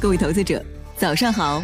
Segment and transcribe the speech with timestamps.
[0.00, 0.64] 各位投资者，
[0.96, 1.62] 早上好！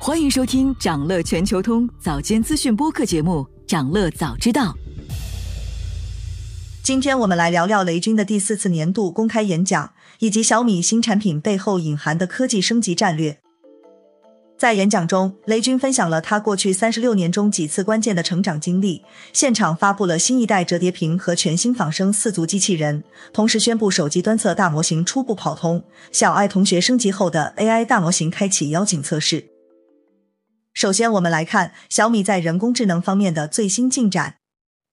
[0.00, 4.74] 欢迎收听长乐全球通早间资讯播客节目《长乐早知道》。
[6.82, 13.38] 今天我们来聊聊雷军的第四次年度公开演讲，以及小米新产品背后隐含的科技升级战略。
[14.62, 19.02] 在演讲中，雷军分享了他过去三十六年中几次关键的成长经历，
[19.32, 23.02] 现场发布了新一代折叠屏和全新仿生四足机器人，
[23.32, 29.46] 同时宣布手机端侧大模型初步跑通，小爱同学升级后的 AI 大模型开启邀请测试。
[30.72, 34.36] 首先，我们来看小米在人工智能方面的最新进展。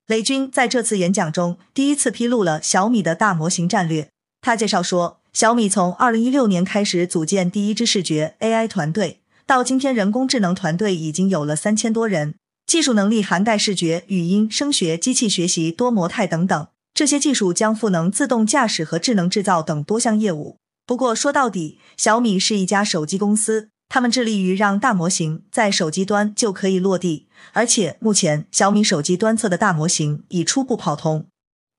[0.07, 4.09] 雷军在这次演讲中第一次披露了小米的大模型战略。
[4.41, 9.18] 他介绍说，小米从二零一六年开始组建第一支视觉 AI 团队。
[9.49, 12.35] 到今天，人工智能团队已经有了三千多人，
[12.67, 16.67] 技术能力涵盖视觉、语音、声学、机器学习、多模态等等。
[16.93, 20.57] 这些技术将赋能自动驾驶和智能制造等多项业务。
[20.85, 31.25] 不过说到底，小米是一家手机公司，他们致力于让大模型在手机端就可以落地，而且目前小米手机端侧的大模型已初步跑通。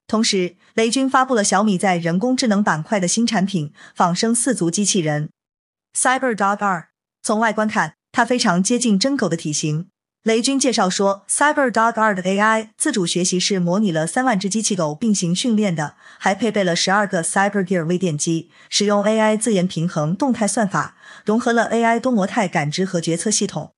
[0.09, 5.31] 同时，雷军发布了小米在人工智能板块的新产品——仿生四足机器人
[5.97, 6.90] CyberDog 二。
[7.23, 9.89] 从外观看，它非常接近真狗的体型。
[10.23, 23.73] 雷军介绍说，CyberDog 二的 AI 自主学习是模拟了三万只机器狗并行训练的，还配备了十二个 CyberGear 微电机，使用 AI 自研平衡动态算法，融合了 AI 多模态感知和决策系统。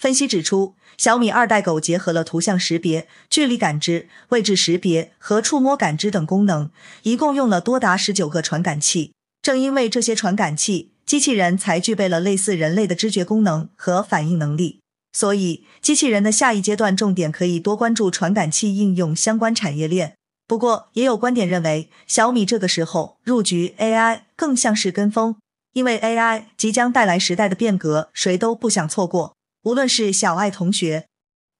[0.00, 6.70] 分析指出，小米二代狗结合了图像识别、距离感知、位置识别和触摸感知等功能，
[7.02, 9.12] 一共用了多达十九个传感器。
[9.42, 14.78] 正因为这些传感器，机器人才具备了类似人类的知觉功能和反应能力，
[15.12, 20.14] 所以机器人的下一阶段重点可以多关注传感器应用相关产业链。
[20.46, 25.34] 不过，也有观点认为，小米这个时候入局 AI 更像是跟风，
[25.72, 29.34] 因为 AI 即将带来时代的变革，谁都不想错过。
[29.64, 31.06] 无论是小爱同学、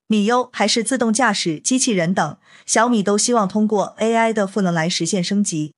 [0.07, 5.73] 米优还是自动驾驶机器人等，小米都希望通过 AI 的赋能来实现升级。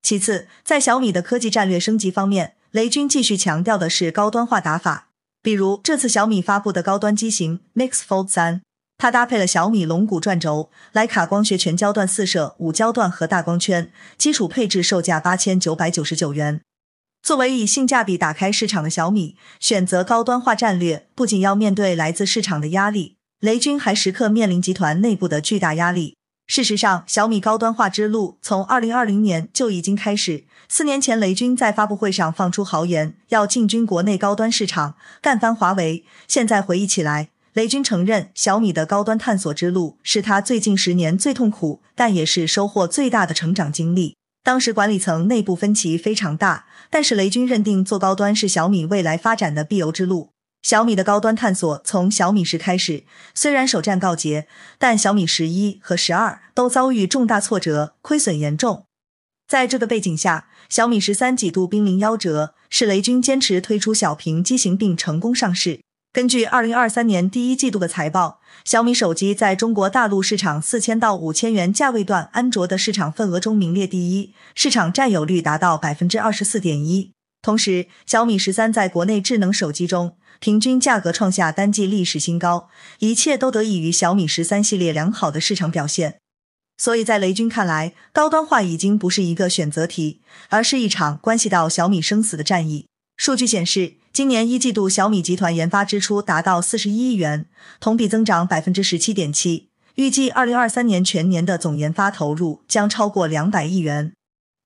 [0.00, 5.08] 其次，在小米的科技战略升级方面，雷军继续强调的是高端化打法，
[5.42, 8.62] 比如这次小米发布的高端机型 Mix Fold 三，
[8.96, 16.60] 它搭配了小米龙骨转轴、徕卡光学全焦段四摄五焦段和大光圈，基础配置售价八千九百九十九元。
[17.20, 26.14] 作为以性价比打开市场的小米，选择高端化战略，不仅要面对来自市场的压力，雷军还时刻面临集团内部的巨大压力。
[26.50, 30.42] 事实上，小米高端化之路从二零二零年就已经开始。
[30.68, 36.04] 四年前，雷军在发布会上放出豪言，要进军国内高端市场，干翻华为。
[36.26, 44.16] 现在回忆起来，雷军承认，小米的高端探索之路是他最近十年最痛苦，但也是收获最大的成长经历。
[44.42, 50.30] 当时管理层内部分歧非常大，但是雷军认定做高端是小米未来发展的必由之路。
[50.62, 53.04] 小米的高端探索从小米十开始，
[53.34, 54.46] 虽然首战告捷，
[54.78, 58.84] 但小米十一和十二都遭遇重大挫折，亏损严重。
[59.48, 65.80] 在这个背景下，小米十三几度濒临夭折，是雷军坚持推出小屏机型并成功上市。
[66.12, 77.12] 根据二零二三年第一季度的财报，小米手机在中国大陆市场四千到五千元价位段安卓的市场份额中名列第一，市场占有率达到百分之二十四点一。
[77.42, 80.16] 同时，小米十三在国内智能手机中。
[80.38, 82.70] 平均价格创下单季历史新高，
[83.00, 86.16] 一切都得益于小米十三系列良好的市场表现。
[86.78, 92.86] 所以在雷军看来，高端化已经不是一个选择题，而是一场关系到小米生死的战役。
[93.18, 97.44] 数据显示，今年一季度小米集团研发支出达到四十一亿元，
[97.78, 99.68] 同比增长百分之十七点七。
[99.96, 104.14] 预计二零二三年全年的总研发投入将超过两百亿元。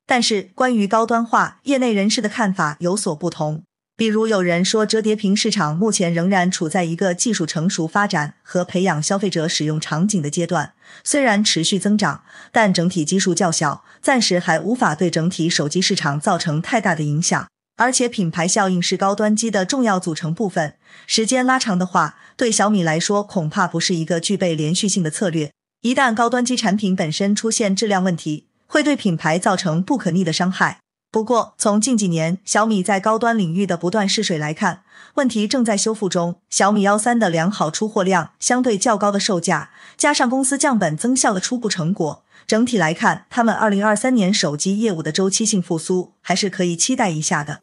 [0.07, 3.63] 但是，关于高端化，业内人士的看法有所不同。
[3.97, 17.47] 比如有人说，折叠屏市场目前仍然处在一个技术成熟发展和培养消费者使用场景的阶段，虽然持续增长，但整体基数较小，暂时还无法对整体手机市场造成太大的影响。
[17.77, 20.75] 而且品牌效应是高端机的重要组成部分，
[21.07, 25.51] 时间拉长的话，对小米来说恐怕不是一个具备连续性的策略。
[25.83, 30.81] 一旦高端机产品本身出现质量问题，会对品牌造成不可逆的伤害。
[31.13, 34.83] 不过，从近几年小米在高端领域的不断试水来看，
[35.15, 36.41] 问题正在修复中。
[36.51, 47.61] 小米幺三的良好出货量、相对较高的售价，加上公司降本增效的初步成果，整体来看，他们二零二三年手机业务的周期性复苏还是可以期待一下的。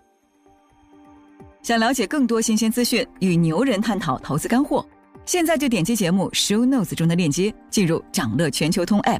[1.62, 4.88] 想了解更多新鲜资讯，与牛人探讨投资干货，
[5.26, 9.20] 现在就点击节目 show notes 中的链接，进入掌乐全球通 app。